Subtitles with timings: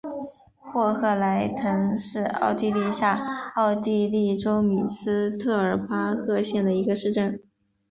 [0.59, 7.39] 霍赫莱滕是奥地利下奥地利州米斯特尔巴赫县的一个市镇。